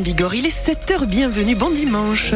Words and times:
Bigorre, 0.00 0.34
il 0.34 0.44
est 0.44 0.48
7h, 0.48 1.06
bienvenue, 1.06 1.54
bon 1.54 1.70
dimanche. 1.70 2.34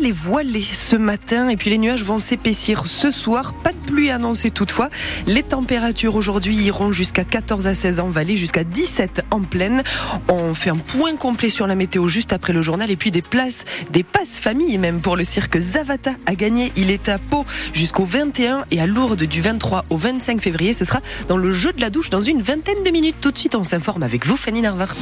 Ciel 0.00 0.56
est 0.56 0.74
ce 0.74 0.96
matin 0.96 1.48
et 1.48 1.56
puis 1.56 1.70
les 1.70 1.78
nuages 1.78 2.04
vont 2.04 2.18
s'épaissir 2.18 2.86
ce 2.86 3.10
soir. 3.10 3.52
Pas 3.52 3.72
de 3.72 3.78
pluie 3.86 4.10
annoncée 4.10 4.50
toutefois. 4.50 4.88
Les 5.26 5.42
températures 5.42 6.14
aujourd'hui 6.14 6.56
iront 6.56 6.90
jusqu'à 6.92 7.24
14 7.24 7.66
à 7.66 7.74
16 7.74 8.00
en 8.00 8.08
vallée, 8.08 8.36
jusqu'à 8.36 8.64
17 8.64 9.22
en 9.30 9.42
plaine. 9.42 9.82
On 10.28 10.54
fait 10.54 10.70
un 10.70 10.76
point 10.76 11.16
complet 11.16 11.50
sur 11.50 11.66
la 11.66 11.74
météo 11.74 12.08
juste 12.08 12.32
après 12.32 12.52
le 12.52 12.62
journal 12.62 12.90
et 12.90 12.96
puis 12.96 13.10
des 13.10 13.22
places, 13.22 13.64
des 13.90 14.02
passes 14.02 14.38
famille 14.38 14.78
même 14.78 15.00
pour 15.00 15.16
le 15.16 15.24
cirque 15.24 15.58
Zavata 15.58 16.12
à 16.26 16.34
gagner. 16.34 16.72
Il 16.76 16.90
est 16.90 17.08
à 17.08 17.18
Pau 17.18 17.44
jusqu'au 17.72 18.04
21 18.04 18.64
et 18.70 18.80
à 18.80 18.86
Lourdes 18.86 19.24
du 19.24 19.40
23 19.40 19.84
au 19.90 19.96
25 19.96 20.40
février. 20.40 20.72
Ce 20.72 20.84
sera 20.84 21.00
dans 21.28 21.36
le 21.36 21.52
jeu 21.52 21.72
de 21.72 21.80
la 21.80 21.90
douche 21.90 22.10
dans 22.10 22.22
une 22.22 22.40
vingtaine 22.40 22.82
de 22.84 22.90
minutes. 22.90 23.16
Tout 23.20 23.30
de 23.30 23.38
suite, 23.38 23.54
on 23.54 23.64
s'informe 23.64 24.02
avec 24.02 24.26
vous, 24.26 24.36
Fanny 24.36 24.62
Narvart 24.62 24.96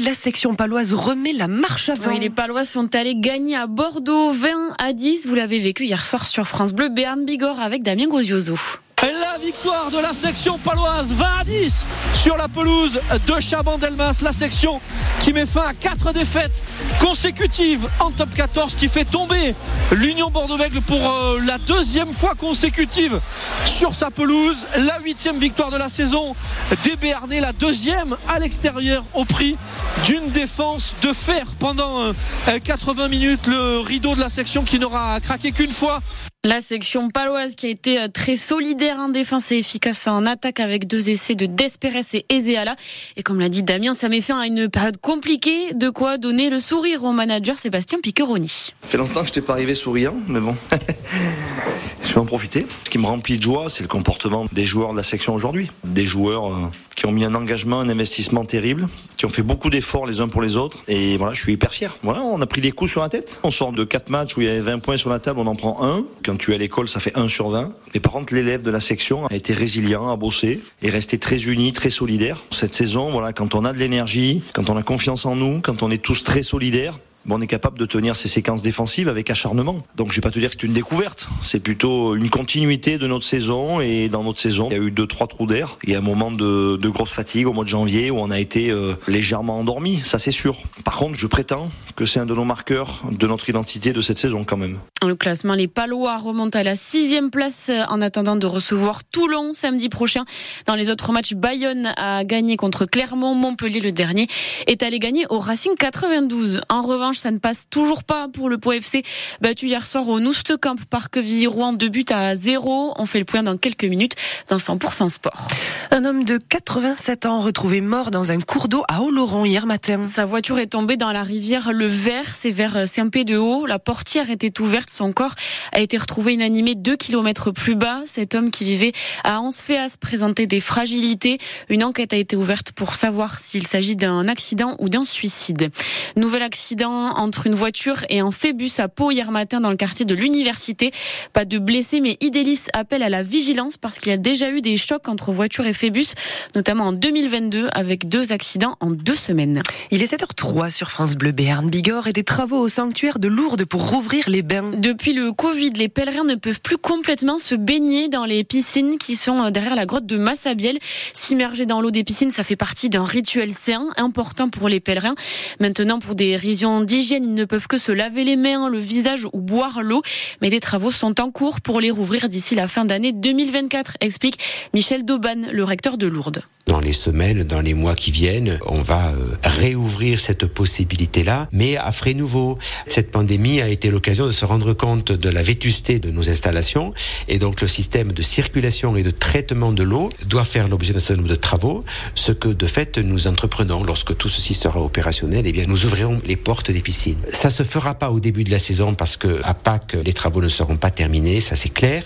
la 0.00 0.14
section 0.14 0.54
paloise 0.54 0.94
remet 0.94 1.32
la 1.32 1.48
marche 1.48 1.88
avant. 1.88 2.10
Oui, 2.10 2.20
les 2.20 2.30
Palois 2.30 2.64
sont 2.64 2.94
allés 2.94 3.14
gagner 3.14 3.56
à 3.56 3.66
Bordeaux 3.66 4.32
20 4.32 4.48
à 4.78 4.92
10. 4.92 5.26
Vous 5.26 5.34
l'avez 5.34 5.58
vécu 5.58 5.84
hier 5.84 6.04
soir 6.04 6.26
sur 6.26 6.46
France 6.46 6.72
Bleu, 6.72 6.88
Béarn 6.88 7.24
Bigorre 7.24 7.60
avec 7.60 7.82
Damien 7.82 8.06
Gozioso. 8.06 8.58
La 9.04 9.36
victoire 9.36 9.90
de 9.90 9.98
la 9.98 10.14
section 10.14 10.56
paloise 10.56 11.12
20 11.12 11.26
à 11.38 11.44
10 11.44 11.84
sur 12.14 12.38
la 12.38 12.48
pelouse 12.48 12.98
de 13.26 13.38
Chaban-Delmas. 13.38 14.22
La 14.22 14.32
section 14.32 14.80
qui 15.20 15.34
met 15.34 15.44
fin 15.44 15.60
à 15.68 15.74
quatre 15.74 16.14
défaites 16.14 16.62
consécutives 17.00 17.86
en 18.00 18.10
top 18.10 18.34
14 18.34 18.76
qui 18.76 18.88
fait 18.88 19.04
tomber 19.04 19.54
l'Union 19.92 20.30
Bordeaux-Bègles 20.30 20.80
pour 20.80 21.06
euh, 21.06 21.38
la 21.44 21.58
deuxième 21.58 22.14
fois 22.14 22.34
consécutive 22.34 23.20
sur 23.66 23.94
sa 23.94 24.10
pelouse. 24.10 24.66
La 24.74 24.98
huitième 25.00 25.38
victoire 25.38 25.70
de 25.70 25.76
la 25.76 25.90
saison 25.90 26.34
des 26.82 26.96
Béarnais, 26.96 27.40
la 27.40 27.52
deuxième 27.52 28.16
à 28.26 28.38
l'extérieur 28.38 29.04
au 29.12 29.26
prix 29.26 29.58
d'une 30.06 30.30
défense 30.30 30.96
de 31.02 31.12
fer 31.12 31.44
pendant 31.58 32.10
80 32.46 33.02
euh, 33.02 33.08
minutes. 33.10 33.46
Le 33.48 33.80
rideau 33.80 34.14
de 34.14 34.20
la 34.20 34.30
section 34.30 34.62
qui 34.64 34.78
n'aura 34.78 35.20
craqué 35.20 35.52
qu'une 35.52 35.72
fois 35.72 36.00
la 36.44 36.60
section 36.60 37.08
paloise 37.08 37.54
qui 37.54 37.66
a 37.66 37.70
été 37.70 37.98
euh, 37.98 38.08
très 38.08 38.36
solidaire 38.36 38.98
en 38.98 39.08
défense 39.08 39.50
et 39.50 39.56
efficace 39.56 40.06
en 40.06 40.26
attaque 40.26 40.60
avec 40.60 40.86
deux 40.86 41.08
essais 41.08 41.34
de 41.34 41.46
Desperes 41.46 42.04
et 42.12 42.26
Ezeala. 42.28 42.76
Et 43.16 43.22
comme 43.22 43.40
l'a 43.40 43.48
dit 43.48 43.62
Damien, 43.62 43.94
ça 43.94 44.10
met 44.10 44.20
fin 44.20 44.38
à 44.38 44.46
une 44.46 44.68
période 44.68 44.98
compliquée. 44.98 45.72
De 45.74 45.88
quoi 45.88 46.18
donner 46.18 46.50
le 46.50 46.60
sourire 46.60 47.04
au 47.04 47.12
manager 47.12 47.58
Sébastien 47.58 47.98
Piqueroni. 47.98 48.48
Ça 48.48 48.88
fait 48.88 48.98
longtemps 48.98 49.22
que 49.22 49.28
je 49.28 49.32
t'ai 49.32 49.40
pas 49.40 49.54
arrivé 49.54 49.74
souriant, 49.74 50.14
mais 50.28 50.40
bon. 50.40 50.54
je 52.14 52.20
vais 52.20 52.22
en 52.22 52.26
profiter. 52.26 52.64
Ce 52.84 52.90
qui 52.90 52.98
me 52.98 53.06
remplit 53.06 53.38
de 53.38 53.42
joie, 53.42 53.68
c'est 53.68 53.82
le 53.82 53.88
comportement 53.88 54.46
des 54.52 54.64
joueurs 54.64 54.92
de 54.92 54.96
la 54.96 55.02
section 55.02 55.34
aujourd'hui. 55.34 55.72
Des 55.82 56.06
joueurs 56.06 56.46
euh, 56.46 56.68
qui 56.94 57.06
ont 57.06 57.10
mis 57.10 57.24
un 57.24 57.34
engagement, 57.34 57.80
un 57.80 57.88
investissement 57.88 58.44
terrible, 58.44 58.86
qui 59.16 59.26
ont 59.26 59.30
fait 59.30 59.42
beaucoup 59.42 59.68
d'efforts 59.68 60.06
les 60.06 60.20
uns 60.20 60.28
pour 60.28 60.40
les 60.40 60.56
autres. 60.56 60.84
Et 60.86 61.16
voilà, 61.16 61.32
je 61.32 61.40
suis 61.40 61.54
hyper 61.54 61.74
fier. 61.74 61.96
Voilà, 62.04 62.22
on 62.22 62.40
a 62.40 62.46
pris 62.46 62.60
des 62.60 62.70
coups 62.70 62.92
sur 62.92 63.00
la 63.00 63.08
tête. 63.08 63.40
On 63.42 63.50
sort 63.50 63.72
de 63.72 63.82
quatre 63.82 64.10
matchs 64.10 64.36
où 64.36 64.42
il 64.42 64.46
y 64.46 64.48
avait 64.48 64.60
20 64.60 64.78
points 64.78 64.96
sur 64.96 65.10
la 65.10 65.18
table, 65.18 65.40
on 65.40 65.46
en 65.48 65.56
prend 65.56 65.82
un. 65.82 66.04
Quand 66.24 66.36
tu 66.36 66.52
es 66.52 66.54
à 66.54 66.58
l'école, 66.58 66.88
ça 66.88 67.00
fait 67.00 67.18
1 67.18 67.26
sur 67.26 67.48
20. 67.48 67.72
Mais 67.94 67.98
par 67.98 68.12
contre, 68.12 68.32
l'élève 68.32 68.62
de 68.62 68.70
la 68.70 68.78
section 68.78 69.26
a 69.26 69.34
été 69.34 69.52
résilient, 69.52 70.08
a 70.08 70.14
bossé 70.14 70.60
et 70.82 70.90
resté 70.90 71.18
très 71.18 71.42
uni, 71.42 71.72
très 71.72 71.90
solidaire. 71.90 72.44
Cette 72.52 72.74
saison, 72.74 73.10
voilà, 73.10 73.32
quand 73.32 73.56
on 73.56 73.64
a 73.64 73.72
de 73.72 73.78
l'énergie, 73.78 74.40
quand 74.52 74.70
on 74.70 74.76
a 74.76 74.84
confiance 74.84 75.26
en 75.26 75.34
nous, 75.34 75.60
quand 75.62 75.82
on 75.82 75.90
est 75.90 75.98
tous 75.98 76.22
très 76.22 76.44
solidaires, 76.44 76.96
on 77.28 77.40
est 77.40 77.46
capable 77.46 77.78
de 77.78 77.86
tenir 77.86 78.16
ces 78.16 78.28
séquences 78.28 78.62
défensives 78.62 79.08
avec 79.08 79.30
acharnement. 79.30 79.84
Donc 79.96 80.10
je 80.10 80.16
vais 80.16 80.20
pas 80.20 80.30
te 80.30 80.38
dire 80.38 80.50
que 80.50 80.56
c'est 80.60 80.66
une 80.66 80.72
découverte, 80.72 81.28
c'est 81.42 81.60
plutôt 81.60 82.14
une 82.14 82.30
continuité 82.30 82.98
de 82.98 83.06
notre 83.06 83.24
saison 83.24 83.80
et 83.80 84.08
dans 84.08 84.22
notre 84.22 84.38
saison, 84.38 84.68
il 84.70 84.76
y 84.76 84.80
a 84.80 84.82
eu 84.82 84.90
deux 84.90 85.06
trois 85.06 85.26
trous 85.26 85.46
d'air. 85.46 85.78
Il 85.84 85.90
y 85.90 85.94
a 85.94 85.98
un 85.98 86.02
moment 86.02 86.30
de, 86.30 86.78
grosse 86.88 87.12
fatigue 87.12 87.48
au 87.48 87.52
mois 87.52 87.64
de 87.64 87.68
janvier 87.68 88.10
où 88.10 88.18
on 88.18 88.30
a 88.30 88.38
été 88.38 88.70
euh, 88.70 88.94
légèrement 89.08 89.58
endormi, 89.58 90.00
ça 90.04 90.18
c'est 90.18 90.30
sûr. 90.30 90.62
Par 90.84 90.96
contre, 90.96 91.18
je 91.18 91.26
prétends 91.26 91.70
que 91.96 92.04
c'est 92.04 92.20
un 92.20 92.26
de 92.26 92.34
nos 92.34 92.44
marqueurs 92.44 93.02
de 93.10 93.26
notre 93.26 93.48
identité 93.48 93.92
de 93.92 94.00
cette 94.00 94.18
saison 94.18 94.44
quand 94.44 94.56
même. 94.56 94.78
Le 95.04 95.16
classement, 95.16 95.54
les 95.54 95.68
Palois 95.68 96.18
remontent 96.18 96.58
à 96.58 96.62
la 96.62 96.76
sixième 96.76 97.30
place 97.30 97.70
en 97.88 98.00
attendant 98.00 98.36
de 98.36 98.46
recevoir 98.46 99.04
Toulon 99.04 99.52
samedi 99.52 99.88
prochain. 99.88 100.24
Dans 100.66 100.74
les 100.74 100.90
autres 100.90 101.12
matchs, 101.12 101.34
Bayonne 101.34 101.92
a 101.96 102.24
gagné 102.24 102.56
contre 102.56 102.86
Clermont, 102.86 103.34
Montpellier 103.34 103.80
le 103.80 103.92
dernier 103.92 104.28
est 104.66 104.82
allé 104.82 104.98
gagner 104.98 105.26
au 105.30 105.38
Racing 105.38 105.74
92. 105.76 106.60
En 106.68 106.82
revanche 106.82 107.13
ça 107.18 107.30
ne 107.30 107.38
passe 107.38 107.66
toujours 107.70 108.04
pas 108.04 108.28
pour 108.28 108.48
le 108.48 108.58
Pau 108.58 108.72
FC, 108.72 109.02
battu 109.40 109.66
hier 109.66 109.86
soir 109.86 110.08
au 110.08 110.20
Noustecamp 110.20 110.76
Parqueville-Rouen, 110.90 111.72
deux 111.72 111.88
buts 111.88 112.04
à 112.10 112.36
zéro. 112.36 112.92
On 112.96 113.06
fait 113.06 113.18
le 113.18 113.24
point 113.24 113.42
dans 113.42 113.56
quelques 113.56 113.84
minutes 113.84 114.14
dans 114.48 114.56
100% 114.56 115.10
sport. 115.10 115.48
Un 115.90 116.04
homme 116.04 116.24
de 116.24 116.38
87 116.38 117.26
ans 117.26 117.40
retrouvé 117.40 117.80
mort 117.80 118.10
dans 118.10 118.30
un 118.30 118.40
cours 118.40 118.68
d'eau 118.68 118.84
à 118.88 119.02
Oloron 119.02 119.44
hier 119.44 119.66
matin. 119.66 120.06
Sa 120.12 120.26
voiture 120.26 120.58
est 120.58 120.68
tombée 120.68 120.96
dans 120.96 121.12
la 121.12 121.22
rivière 121.22 121.72
Le 121.72 121.86
Vert, 121.86 122.34
c'est 122.34 122.50
vers 122.50 122.88
Saint-Pé-de-Haut. 122.88 123.66
La 123.66 123.78
portière 123.78 124.30
était 124.30 124.60
ouverte, 124.60 124.90
son 124.90 125.12
corps 125.12 125.34
a 125.72 125.80
été 125.80 125.96
retrouvé 125.96 126.34
inanimé 126.34 126.74
deux 126.74 126.96
kilomètres 126.96 127.50
plus 127.50 127.74
bas. 127.74 128.00
Cet 128.06 128.34
homme 128.34 128.50
qui 128.50 128.64
vivait 128.64 128.92
à 129.22 129.40
Ansféas 129.40 129.96
présentait 130.00 130.46
des 130.46 130.60
fragilités. 130.60 131.38
Une 131.68 131.84
enquête 131.84 132.12
a 132.12 132.16
été 132.16 132.36
ouverte 132.36 132.72
pour 132.72 132.94
savoir 132.94 133.38
s'il 133.38 133.66
s'agit 133.66 133.96
d'un 133.96 134.28
accident 134.28 134.76
ou 134.78 134.88
d'un 134.88 135.04
suicide. 135.04 135.70
Nouvel 136.16 136.42
accident 136.42 137.03
entre 137.04 137.46
une 137.46 137.54
voiture 137.54 138.04
et 138.08 138.20
un 138.20 138.30
phébus 138.30 138.78
à 138.78 138.88
Pau 138.88 139.10
hier 139.10 139.30
matin 139.30 139.60
dans 139.60 139.70
le 139.70 139.76
quartier 139.76 140.04
de 140.04 140.14
l'université. 140.14 140.92
Pas 141.32 141.44
de 141.44 141.58
blessés, 141.58 142.00
mais 142.00 142.16
Idélis 142.20 142.66
appelle 142.72 143.02
à 143.02 143.08
la 143.08 143.22
vigilance 143.22 143.76
parce 143.76 143.98
qu'il 143.98 144.10
y 144.10 144.14
a 144.14 144.18
déjà 144.18 144.50
eu 144.50 144.60
des 144.60 144.76
chocs 144.76 145.08
entre 145.08 145.32
voiture 145.32 145.66
et 145.66 145.72
phébus, 145.72 146.14
notamment 146.54 146.84
en 146.84 146.92
2022 146.92 147.68
avec 147.72 148.08
deux 148.08 148.32
accidents 148.32 148.76
en 148.80 148.90
deux 148.90 149.14
semaines. 149.14 149.62
Il 149.90 150.02
est 150.02 150.12
7h03 150.12 150.70
sur 150.70 150.90
France 150.90 151.16
Bleu 151.16 151.32
Béarn 151.32 151.68
Bigorre 151.68 152.06
et 152.06 152.12
des 152.12 152.24
travaux 152.24 152.58
au 152.58 152.68
sanctuaire 152.68 153.18
de 153.18 153.28
Lourdes 153.28 153.64
pour 153.64 153.90
rouvrir 153.90 154.28
les 154.28 154.42
bains. 154.42 154.72
Depuis 154.76 155.12
le 155.12 155.32
Covid, 155.32 155.70
les 155.70 155.88
pèlerins 155.88 156.24
ne 156.24 156.34
peuvent 156.34 156.60
plus 156.60 156.78
complètement 156.78 157.38
se 157.38 157.54
baigner 157.54 158.08
dans 158.08 158.24
les 158.24 158.44
piscines 158.44 158.98
qui 158.98 159.16
sont 159.16 159.50
derrière 159.50 159.74
la 159.74 159.86
grotte 159.86 160.06
de 160.06 160.16
Massabielle. 160.16 160.78
S'immerger 161.12 161.66
dans 161.66 161.80
l'eau 161.80 161.90
des 161.90 162.04
piscines, 162.04 162.30
ça 162.30 162.44
fait 162.44 162.56
partie 162.56 162.88
d'un 162.88 163.04
rituel 163.04 163.52
sain 163.52 163.88
important 163.96 164.48
pour 164.48 164.68
les 164.68 164.80
pèlerins. 164.80 165.14
Maintenant, 165.60 165.98
pour 165.98 166.14
des 166.14 166.36
raisons 166.36 166.80
Ils 166.96 167.32
ne 167.32 167.44
peuvent 167.44 167.66
que 167.66 167.76
se 167.76 167.90
laver 167.90 168.22
les 168.22 168.36
mains, 168.36 168.68
le 168.68 168.78
visage 168.78 169.26
ou 169.32 169.40
boire 169.40 169.82
l'eau. 169.82 170.02
Mais 170.40 170.48
des 170.48 170.60
travaux 170.60 170.92
sont 170.92 171.20
en 171.20 171.32
cours 171.32 171.60
pour 171.60 171.80
les 171.80 171.90
rouvrir 171.90 172.28
d'ici 172.28 172.54
la 172.54 172.68
fin 172.68 172.84
d'année 172.84 173.10
2024, 173.10 173.96
explique 174.00 174.38
Michel 174.74 175.04
Dauban, 175.04 175.48
le 175.50 175.64
recteur 175.64 175.98
de 175.98 176.06
Lourdes. 176.06 176.44
Dans 176.66 176.80
les 176.80 176.94
semaines, 176.94 177.44
dans 177.44 177.60
les 177.60 177.74
mois 177.74 177.94
qui 177.94 178.10
viennent, 178.10 178.58
on 178.64 178.80
va 178.80 179.10
euh, 179.10 179.36
réouvrir 179.44 180.18
cette 180.18 180.46
possibilité-là, 180.46 181.46
mais 181.52 181.76
à 181.76 181.92
frais 181.92 182.14
nouveaux. 182.14 182.58
Cette 182.86 183.10
pandémie 183.10 183.60
a 183.60 183.68
été 183.68 183.90
l'occasion 183.90 184.26
de 184.26 184.32
se 184.32 184.46
rendre 184.46 184.72
compte 184.72 185.12
de 185.12 185.28
la 185.28 185.42
vétusté 185.42 185.98
de 185.98 186.10
nos 186.10 186.30
installations, 186.30 186.94
et 187.28 187.38
donc 187.38 187.60
le 187.60 187.68
système 187.68 188.12
de 188.12 188.22
circulation 188.22 188.96
et 188.96 189.02
de 189.02 189.10
traitement 189.10 189.72
de 189.72 189.82
l'eau 189.82 190.08
doit 190.24 190.44
faire 190.44 190.66
l'objet 190.68 190.94
d'un 190.94 191.00
certain 191.00 191.20
nombre 191.20 191.34
de 191.34 191.38
travaux, 191.38 191.84
ce 192.14 192.32
que 192.32 192.48
de 192.48 192.66
fait 192.66 192.96
nous 192.96 193.26
entreprenons. 193.26 193.84
Lorsque 193.84 194.16
tout 194.16 194.30
ceci 194.30 194.54
sera 194.54 194.80
opérationnel, 194.80 195.46
eh 195.46 195.52
bien 195.52 195.66
nous 195.66 195.84
ouvrirons 195.84 196.22
les 196.24 196.36
portes 196.36 196.70
des 196.70 196.80
piscines. 196.80 197.20
Ça 197.30 197.50
se 197.50 197.62
fera 197.62 197.92
pas 197.92 198.10
au 198.10 198.20
début 198.20 198.42
de 198.42 198.50
la 198.50 198.58
saison 198.58 198.94
parce 198.94 199.18
que 199.18 199.38
à 199.42 199.52
Pâques 199.52 199.98
les 200.02 200.14
travaux 200.14 200.40
ne 200.40 200.48
seront 200.48 200.78
pas 200.78 200.90
terminés, 200.90 201.42
ça 201.42 201.56
c'est 201.56 201.68
clair, 201.68 202.04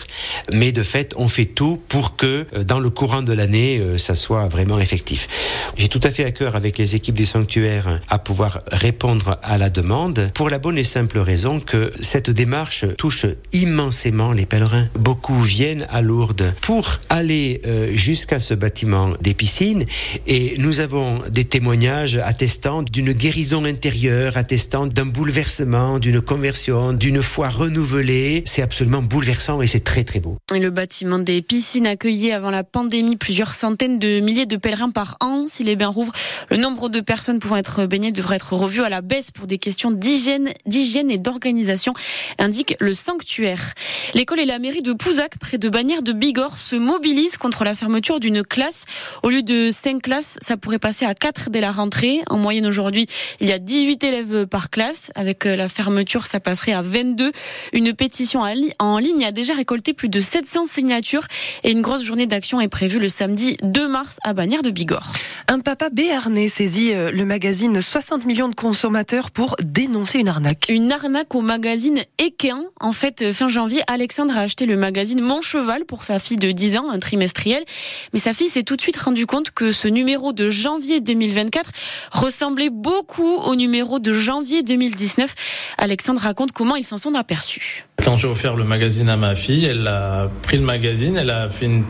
mais 0.52 0.72
de 0.72 0.82
fait 0.82 1.14
on 1.16 1.28
fait 1.28 1.46
tout 1.46 1.80
pour 1.88 2.16
que 2.16 2.44
euh, 2.56 2.64
dans 2.64 2.80
le 2.80 2.90
courant 2.90 3.22
de 3.22 3.32
l'année 3.32 3.78
euh, 3.78 3.98
ça 3.98 4.16
soit 4.16 4.47
vraiment 4.48 4.78
effectif. 4.78 5.28
J'ai 5.76 5.88
tout 5.88 6.00
à 6.03 6.10
fait 6.10 6.25
à 6.25 6.31
cœur 6.31 6.56
avec 6.56 6.78
les 6.78 6.94
équipes 6.94 7.14
du 7.14 7.26
sanctuaire 7.26 8.00
à 8.09 8.19
pouvoir 8.19 8.60
répondre 8.70 9.38
à 9.42 9.59
la 9.59 9.70
demande 9.70 10.31
pour 10.34 10.50
la 10.50 10.59
bonne 10.59 10.78
et 10.78 10.84
simple 10.84 11.19
raison 11.19 11.60
que 11.60 11.92
cette 12.00 12.31
démarche 12.31 12.84
touche 12.97 13.26
immensément 13.53 14.32
les 14.32 14.47
pèlerins. 14.47 14.88
Beaucoup 14.98 15.42
viennent 15.42 15.87
à 15.91 16.03
Lourdes 16.03 16.54
pour 16.61 17.00
aller 17.08 17.61
euh, 17.67 17.93
jusqu'à 17.94 18.40
ce 18.40 18.55
bâtiment 18.55 19.12
des 19.20 19.34
piscines 19.34 19.84
et 20.26 20.55
nous 20.58 20.81
avons 20.81 21.19
des 21.31 21.44
témoignages 21.44 22.17
attestant 22.17 22.82
d'une 22.82 23.12
guérison 23.12 23.64
intérieure, 23.64 24.37
attestant 24.37 24.87
d'un 24.87 25.06
bouleversement, 25.06 25.99
d'une 25.99 26.20
conversion, 26.20 26.93
d'une 26.93 27.22
foi 27.22 27.49
renouvelée. 27.49 28.43
C'est 28.46 28.62
absolument 28.62 29.02
bouleversant 29.02 29.62
et 29.62 29.67
c'est 29.67 29.84
très 29.84 30.05
très 30.05 30.20
beau. 30.20 30.38
Le 30.52 30.70
bâtiment 30.70 31.19
des 31.19 31.43
piscines 31.43 31.87
accueillait 31.87 32.32
avant 32.32 32.50
la 32.50 32.64
pandémie 32.64 33.17
plusieurs 33.17 33.55
centaines 33.55 33.99
de 33.99 34.20
milliers 34.20 34.38
de 34.46 34.56
pèlerins 34.56 34.90
par 34.90 35.17
an. 35.20 35.46
Si 35.49 35.64
les 35.64 35.76
bains 35.76 35.88
rouvrent, 35.88 36.12
le 36.50 36.56
nombre 36.56 36.88
de 36.88 37.00
personnes 37.00 37.38
pouvant 37.38 37.56
être 37.56 37.87
baignées 37.87 38.12
devrait 38.12 38.37
être 38.37 38.52
revu 38.55 38.82
à 38.82 38.88
la 38.88 39.00
baisse 39.00 39.31
pour 39.31 39.46
des 39.46 39.58
questions 39.58 39.90
d'hygiène, 39.90 40.52
d'hygiène 40.67 41.11
et 41.11 41.19
d'organisation, 41.19 41.94
indique 42.38 42.76
le 42.81 42.94
sanctuaire. 42.94 43.75
L'école 44.14 44.40
et 44.40 44.44
la 44.44 44.58
mairie 44.58 44.82
de 44.82 44.93
Pouzac, 44.93 45.38
près 45.38 45.58
de 45.58 45.69
Bagnères 45.69 46.02
de 46.02 46.12
Bigorre, 46.12 46.58
se 46.58 46.76
mobilisent 46.76 47.37
contre 47.37 47.64
la 47.64 47.75
fermeture 47.75 48.20
d'une 48.20 48.43
classe. 48.43 48.85
Au 49.23 49.31
lieu 49.31 49.43
de 49.43 49.70
5 49.70 50.02
classes, 50.02 50.38
ça 50.43 50.56
pourrait 50.56 50.79
passer 50.79 51.05
à 51.05 51.14
4 51.14 51.50
dès 51.50 51.61
la 51.61 51.73
rentrée. 51.73 52.20
En 52.29 52.38
moyenne 52.38 52.67
aujourd'hui, 52.67 53.06
il 53.41 53.49
y 53.49 53.52
a 53.52 53.58
18 53.58 54.05
élèves 54.05 54.46
par 54.46 54.70
classe. 54.70 55.11
Avec 55.14 55.46
euh, 55.46 55.56
la 55.56 55.69
fermeture, 55.69 56.26
ça 56.26 56.41
passerait 56.41 56.73
à 56.73 56.82
22. 56.82 57.32
Une 57.73 57.93
pétition 57.93 58.43
en 58.79 58.99
ligne 58.99 59.25
a 59.25 59.32
déjà 59.32 59.55
récolté 59.55 59.93
plus 59.93 60.08
de 60.08 60.20
700 60.20 60.67
signatures 60.67 61.26
et 61.64 61.70
une 61.70 61.82
grosse 61.82 62.02
journée 62.02 62.26
d'action 62.26 62.61
est 62.61 62.69
prévue 62.69 62.99
le 62.99 63.08
samedi 63.08 63.56
2 63.62 63.88
mars 63.88 64.19
Bagnères 64.32 64.62
de 64.62 64.70
Bigorre. 64.70 65.12
Un 65.50 65.60
papa 65.60 65.88
béarnais 65.90 66.48
saisit 66.48 66.92
euh, 66.92 67.10
le 67.10 67.25
magazine 67.25 67.80
60 67.80 68.26
millions 68.26 68.48
de 68.48 68.54
consommateurs 68.54 69.30
pour 69.30 69.56
dénoncer 69.62 70.19
une 70.19 70.28
arnaque. 70.28 70.66
Une 70.69 70.92
arnaque 70.92 71.34
au 71.34 71.40
magazine 71.40 72.02
Equin. 72.19 72.64
En 72.80 72.92
fait, 72.92 73.22
euh, 73.22 73.32
fin 73.32 73.48
janvier, 73.48 73.82
Alexandre 73.86 74.36
a 74.36 74.40
acheté 74.40 74.66
le 74.66 74.76
magazine 74.76 75.20
Mon 75.22 75.40
Cheval 75.40 75.86
pour 75.86 76.04
sa 76.04 76.19
fille 76.19 76.36
de 76.36 76.50
10 76.50 76.76
ans, 76.76 76.90
un 76.90 76.98
trimestriel. 76.98 77.64
Mais 78.12 78.20
sa 78.20 78.34
fille 78.34 78.50
s'est 78.50 78.62
tout 78.62 78.76
de 78.76 78.82
suite 78.82 78.98
rendu 78.98 79.25
compte 79.25 79.50
que 79.50 79.72
ce 79.72 79.88
numéro 79.88 80.32
de 80.34 80.50
janvier 80.50 81.00
2024 81.00 81.70
ressemblait 82.12 82.70
beaucoup 82.70 83.36
au 83.36 83.54
numéro 83.54 83.98
de 83.98 84.12
janvier 84.12 84.62
2019. 84.62 85.34
Alexandre 85.78 86.20
raconte 86.20 86.52
comment 86.52 86.76
ils 86.76 86.84
s'en 86.84 86.98
sont 86.98 87.14
aperçus. 87.14 87.88
Quand 88.04 88.16
j'ai 88.16 88.28
offert 88.28 88.56
le 88.56 88.64
magazine 88.64 89.08
à 89.08 89.16
ma 89.16 89.34
fille, 89.34 89.64
elle 89.64 89.86
a 89.86 90.30
pris 90.42 90.56
le 90.56 90.64
magazine, 90.64 91.16
elle 91.16 91.30
a 91.30 91.48
fait 91.48 91.66
une, 91.66 91.84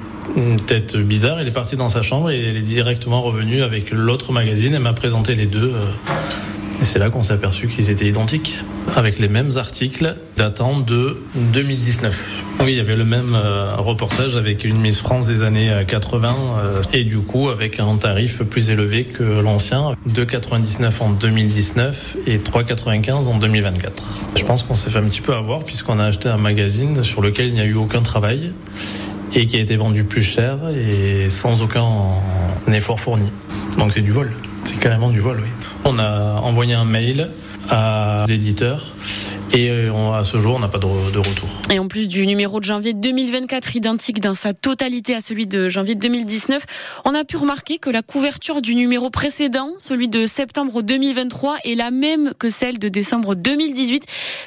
tête 0.67 0.97
bizarre, 0.97 1.39
elle 1.41 1.49
est 1.49 1.55
partie 1.55 1.77
dans 1.77 1.89
sa 1.89 2.03
chambre 2.03 2.31
et 2.31 2.39
elle 2.39 2.57
est 2.57 2.61
directement 2.61 3.23
revenue 3.23 3.63
avec 3.63 3.91
l'autre 3.91 4.33
magazine, 4.33 4.75
elle 4.75 4.83
m'a 4.83 4.93
présenté 4.93 5.35
les 5.35 5.47
deux. 5.47 5.73
Euh, 6.79 6.83
et 6.83 6.85
c'est 6.85 6.99
là 6.99 7.11
qu'on 7.11 7.23
s'est 7.23 7.33
aperçu 7.33 7.69
qu'ils 7.69 7.91
étaient 7.91 8.07
identiques, 8.07 8.63
avec 8.97 9.19
les 9.19 9.29
mêmes 9.29 9.51
articles 9.57 10.17
datant 10.37 10.81
de 10.81 11.17
2019. 11.35 12.45
Oui, 12.61 12.73
il 12.73 12.77
y 12.77 12.81
avait 12.81 12.97
le 12.97 13.05
même 13.05 13.35
euh, 13.35 13.77
reportage 13.77 14.37
avec 14.37 14.65
une 14.65 14.81
Miss 14.81 14.99
France 14.99 15.27
des 15.27 15.43
années 15.43 15.85
80 15.87 16.35
euh, 16.35 16.83
et 16.93 17.05
du 17.05 17.19
coup 17.19 17.49
avec 17.49 17.81
un 17.81 17.97
tarif 17.97 18.43
plus 18.43 18.71
élevé 18.71 19.05
que 19.05 19.23
l'ancien, 19.41 19.97
2,99 20.09 21.03
en 21.03 21.11
2019 21.11 22.17
et 22.27 22.39
3,95 22.39 23.13
en 23.27 23.37
2024. 23.37 24.03
Je 24.37 24.45
pense 24.45 24.63
qu'on 24.63 24.75
s'est 24.75 24.91
fait 24.91 24.99
un 24.99 25.05
petit 25.05 25.21
peu 25.21 25.35
avoir 25.35 25.65
puisqu'on 25.65 25.99
a 25.99 26.05
acheté 26.05 26.29
un 26.29 26.39
magazine 26.39 27.03
sur 27.03 27.23
lequel 27.23 27.49
il 27.49 27.55
n'y 27.55 27.61
a 27.61 27.65
eu 27.65 27.77
aucun 27.77 28.03
travail 28.03 28.53
et 29.35 29.47
qui 29.47 29.57
a 29.57 29.61
été 29.61 29.77
vendu 29.77 30.05
plus 30.05 30.23
cher 30.23 30.59
et 30.69 31.29
sans 31.29 31.63
aucun 31.63 31.87
effort 32.73 32.99
fourni. 32.99 33.29
Donc 33.79 33.93
c'est 33.93 34.01
du 34.01 34.11
vol. 34.11 34.33
C'est 34.69 34.79
carrément 34.81 35.09
du 35.09 35.19
vol, 35.19 35.41
oui. 35.43 35.49
On 35.87 35.99
a 35.99 36.41
envoyé 36.43 36.75
un 36.75 36.85
mail 36.85 37.31
à 37.71 38.27
l'éditeur 38.29 38.85
et 39.55 39.71
euh, 39.71 40.13
à 40.13 40.25
ce 40.25 40.41
jour, 40.41 40.57
on 40.57 40.59
n'a 40.59 40.69
pas 40.69 40.79
de, 40.79 40.87
retour. 40.87 41.49
Et 41.71 41.79
en 41.79 41.89
plus 41.89 42.09
du 42.09 42.27
numéro 42.27 42.61
de 42.61 42.65
janvier 42.65 42.93
2024 42.93 43.77
identique 43.77 44.21
dans 44.21 44.35
sa 44.35 44.53
totalité 44.53 45.15
à 45.15 45.21
celui 45.21 45.47
de 45.47 45.69
janvier 45.69 45.95
2019, 45.95 46.65
on 47.05 47.15
a 47.15 47.25
pu 47.25 47.37
remarquer 47.37 47.79
que 47.79 47.89
la 47.89 48.03
couverture 48.03 48.61
du 48.61 48.75
numéro 48.75 49.11
précédent, 49.11 49.71
celui 49.79 50.09
de 50.09 50.27
septembre 50.27 50.83
2023, 50.83 51.59
est 51.65 51.75
la 51.75 51.91
même 51.91 52.33
que 52.39 52.51
celle 52.51 52.79
de 52.79 52.89
décembre 52.89 53.35
2018. 53.35 54.05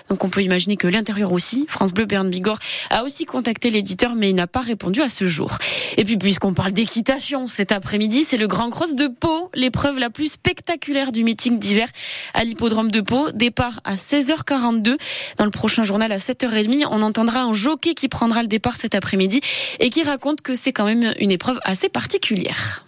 Donc 0.09 0.23
on 0.23 0.29
peut 0.29 0.43
imaginer 0.43 0.77
que 0.77 0.87
l'intérieur 0.87 1.31
aussi, 1.31 1.65
France 1.67 1.93
Bleu 1.93 2.05
Bern 2.05 2.29
Bigorre, 2.29 2.59
a 2.89 3.03
aussi 3.03 3.25
contacté 3.25 3.69
l'éditeur, 3.69 4.15
mais 4.15 4.29
il 4.29 4.35
n'a 4.35 4.47
pas 4.47 4.61
répondu 4.61 5.01
à 5.01 5.09
ce 5.09 5.27
jour. 5.27 5.57
Et 5.97 6.05
puis 6.05 6.17
puisqu'on 6.17 6.53
parle 6.53 6.73
d'équitation, 6.73 7.47
cet 7.47 7.71
après-midi, 7.71 8.23
c'est 8.23 8.37
le 8.37 8.47
Grand 8.47 8.69
Cross 8.69 8.95
de 8.95 9.07
Pau, 9.07 9.49
l'épreuve 9.55 9.99
la 9.99 10.09
plus 10.09 10.33
spectaculaire 10.33 11.11
du 11.11 11.23
meeting 11.23 11.59
d'hiver 11.59 11.87
à 12.33 12.43
l'hippodrome 12.43 12.91
de 12.91 13.01
Pau. 13.01 13.31
Départ 13.31 13.81
à 13.83 13.95
16h42. 13.95 14.90
Dans 15.37 15.45
le 15.45 15.51
prochain 15.51 15.83
journal 15.83 16.11
à 16.11 16.17
7h30, 16.17 16.85
on 16.89 17.01
entendra 17.01 17.41
un 17.41 17.53
jockey 17.53 17.93
qui 17.93 18.07
prendra 18.07 18.41
le 18.41 18.47
départ 18.47 18.77
cet 18.77 18.95
après-midi 18.95 19.41
et 19.79 19.89
qui 19.89 20.03
raconte 20.03 20.41
que 20.41 20.55
c'est 20.55 20.73
quand 20.73 20.85
même 20.85 21.13
une 21.19 21.31
épreuve 21.31 21.59
assez 21.63 21.89
particulière. 21.89 22.85